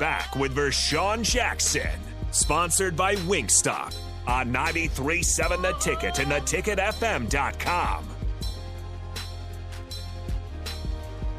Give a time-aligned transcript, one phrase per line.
[0.00, 1.90] Back with Vershawn Jackson,
[2.30, 3.94] sponsored by Wingstop
[4.26, 8.06] on 93.7 The Ticket and theticketfm.com.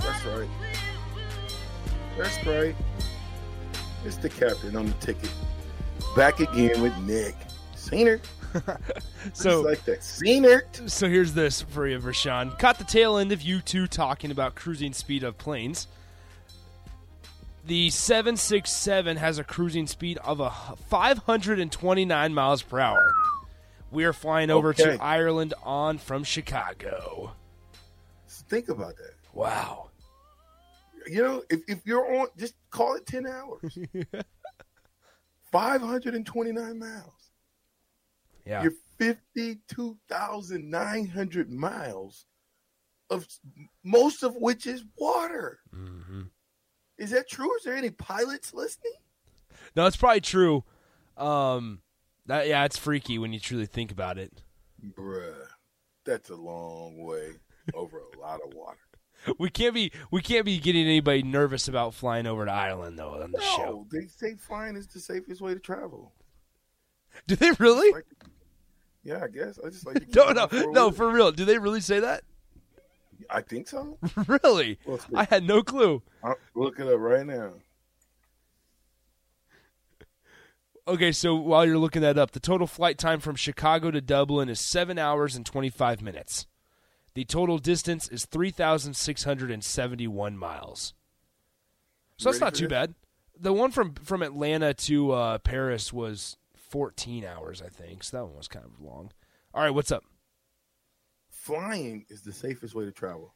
[0.00, 0.48] That's right.
[2.18, 2.74] That's right.
[4.04, 5.30] It's the captain on the ticket.
[6.16, 7.36] Back again with Nick.
[7.76, 8.20] Seen her.
[9.34, 10.02] so like that.
[10.02, 10.64] Seen her.
[10.86, 12.58] So here's this for you, Vershawn.
[12.58, 15.86] Caught the tail end of you two talking about cruising speed of planes.
[17.68, 20.48] The 767 has a cruising speed of a
[20.88, 23.12] 529 miles per hour.
[23.90, 24.96] We are flying over Okay.
[24.96, 27.34] to Ireland on from Chicago.
[28.48, 29.12] Think about that.
[29.34, 29.90] Wow.
[31.06, 33.76] You know, if, if you're on, just call it 10 hours.
[35.52, 37.30] 529 miles.
[38.46, 38.62] Yeah.
[38.62, 42.24] You're 52,900 miles
[43.10, 43.26] of
[43.84, 45.58] most of which is water.
[45.74, 45.97] Mm-hmm.
[46.98, 47.54] Is that true?
[47.56, 48.94] Is there any pilots listening?
[49.76, 50.64] No, it's probably true.
[51.16, 51.80] Um,
[52.26, 54.42] that yeah, it's freaky when you truly think about it.
[54.96, 55.34] Bruh,
[56.04, 57.30] that's a long way
[57.74, 58.78] over a lot of water.
[59.36, 63.20] We can't be we can't be getting anybody nervous about flying over to Ireland though
[63.20, 63.64] on the show.
[63.64, 66.12] No, they say flying is the safest way to travel.
[67.26, 67.92] Do they really?
[67.92, 68.06] Like-
[69.02, 69.58] yeah, I guess.
[69.64, 71.32] I just like No, no, no, for real.
[71.32, 72.22] Do they really say that?
[73.30, 73.98] I think so.
[74.26, 74.78] really?
[75.14, 76.02] I had no clue.
[76.22, 77.52] I'll look it up right now.
[80.86, 84.48] Okay, so while you're looking that up, the total flight time from Chicago to Dublin
[84.48, 86.46] is seven hours and 25 minutes.
[87.12, 90.94] The total distance is 3,671 miles.
[92.16, 92.70] So that's not too this?
[92.70, 92.94] bad.
[93.38, 98.02] The one from from Atlanta to uh, Paris was 14 hours, I think.
[98.02, 99.12] So that one was kind of long.
[99.52, 100.04] All right, what's up?
[101.48, 103.34] Flying is the safest way to travel.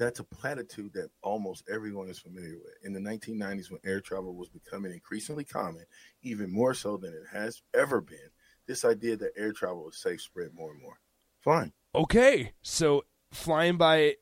[0.00, 2.74] That's a platitude that almost everyone is familiar with.
[2.82, 5.84] In the 1990s, when air travel was becoming increasingly common,
[6.22, 8.18] even more so than it has ever been,
[8.66, 10.98] this idea that air travel is safe spread more and more.
[11.38, 11.72] Flying.
[11.94, 14.16] Okay, so flying by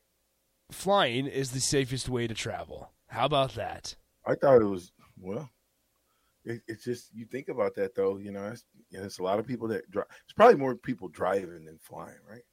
[0.71, 2.91] flying is the safest way to travel.
[3.07, 3.95] How about that?
[4.23, 5.49] I thought it was well.
[6.43, 8.17] It, it's just you think about that though.
[8.17, 10.05] You know, it's, you know, it's a lot of people that drive.
[10.25, 12.43] It's probably more people driving than flying, right?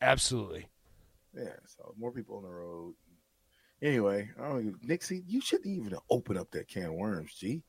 [0.00, 0.66] Absolutely.
[1.36, 2.94] Yeah, so more people on the road.
[3.82, 7.48] Anyway, I don't even, Nixie, you shouldn't even open up that can of worms, G.
[7.48, 7.62] You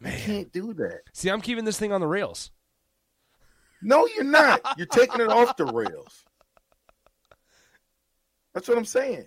[0.00, 0.18] Man.
[0.20, 1.02] can't do that.
[1.12, 2.50] See, I'm keeping this thing on the rails.
[3.82, 4.60] No, you're not.
[4.76, 6.24] You're taking it off the rails.
[8.52, 9.26] That's what I'm saying.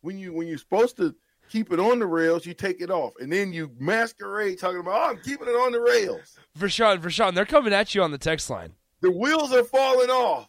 [0.00, 1.14] When you when you're supposed to
[1.48, 5.00] keep it on the rails, you take it off, and then you masquerade talking about,
[5.00, 8.18] "Oh, I'm keeping it on the rails." Vershawn, Vershawn, they're coming at you on the
[8.18, 8.74] text line.
[9.00, 10.48] The wheels are falling off.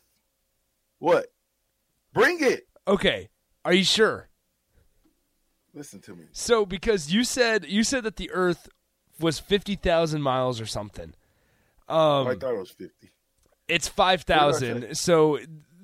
[0.99, 1.27] What?
[2.13, 2.67] Bring it.
[2.87, 3.29] Okay,
[3.65, 4.29] are you sure?
[5.73, 6.25] Listen to me.
[6.31, 8.67] So, because you said you said that the Earth
[9.19, 11.13] was fifty thousand miles or something.
[11.87, 13.09] Um, I thought it was fifty.
[13.67, 14.95] It's five thousand.
[14.97, 15.39] So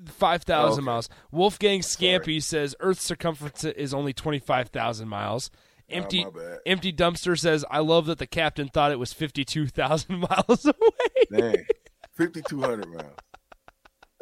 [0.06, 0.92] five thousand Oh, okay.
[0.92, 1.08] miles.
[1.30, 5.50] Wolfgang Scampy says Earth's circumference is only twenty five thousand miles.
[5.88, 9.68] Empty Oh, empty dumpster says I love that the captain thought it was fifty two
[9.68, 11.26] thousand miles away.
[11.32, 11.64] Dang,
[12.12, 13.12] fifty two hundred miles.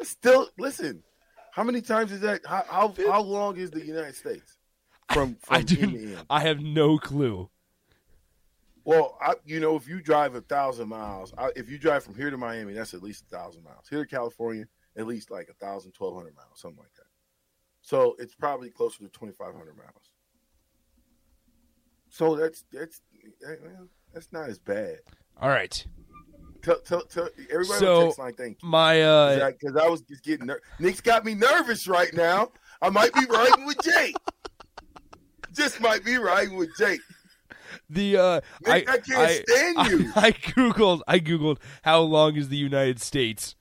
[0.05, 1.03] Still, listen.
[1.51, 2.45] How many times is that?
[2.45, 4.57] How how, how long is the United States
[5.11, 6.17] from from I do.
[6.29, 7.49] I have no clue.
[8.83, 12.13] Well, I, you know, if you drive a thousand miles, I, if you drive from
[12.15, 13.87] here to Miami, that's at least a thousand miles.
[13.89, 14.65] Here to California,
[14.95, 17.07] at least like a thousand, twelve hundred miles, something like that.
[17.81, 20.11] So it's probably closer to twenty five hundred miles.
[22.09, 23.01] So that's that's
[24.13, 24.99] that's not as bad.
[25.41, 25.85] All right.
[26.65, 28.33] Tell, tell, tell everybody So, text line.
[28.33, 28.69] Thank you.
[28.69, 32.51] My uh, Because I was just getting ner- Nick's got me nervous right now.
[32.81, 34.15] I might be riding with Jake.
[35.53, 36.99] Just might be riding with Jake.
[37.89, 40.11] the uh, I, Nick, I, can't stand you.
[40.13, 43.55] I, I googled I googled how long is the United States,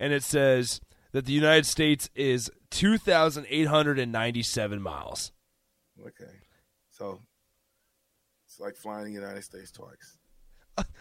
[0.00, 0.80] and it says
[1.12, 5.30] that the United States is two thousand eight hundred and ninety seven miles.
[6.00, 6.32] okay,
[6.90, 7.20] so
[8.44, 10.18] it's like flying the United States twice.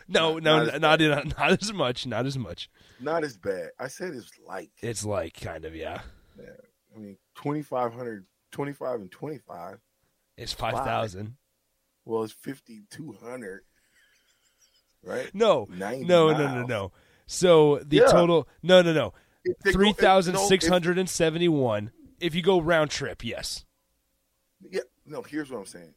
[0.08, 2.70] No, no, not as not not as much, not as much.
[3.00, 3.70] Not as bad.
[3.80, 4.70] I said it's like.
[4.82, 6.02] It's like kind of yeah.
[6.38, 6.46] Yeah,
[6.96, 9.78] I mean, 2,500, 25 and 25.
[10.38, 11.36] It's five thousand.
[12.04, 13.62] Well, it's 5,200.
[15.04, 15.30] Right?
[15.34, 16.92] No, 90 no, no, no, no.
[17.28, 18.06] So the Yeah.
[18.08, 19.14] total, no, no, no,
[19.44, 21.92] If they go- three if- no, six hundred and seventy one.
[22.20, 23.66] If you go round trip, yes.
[24.70, 25.94] Yeah, no, here's what I'm saying.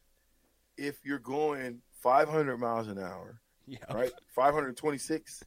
[0.77, 3.41] If you're going 500 miles an hour,
[3.93, 4.11] Right?
[4.29, 5.43] 526.